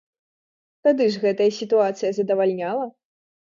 Тады 0.87 1.05
ж 1.17 1.21
гэтая 1.27 1.51
сітуацыя 1.59 2.11
задавальняла! 2.21 2.85